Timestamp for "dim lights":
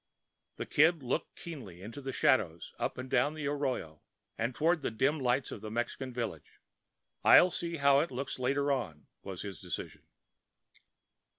4.89-5.51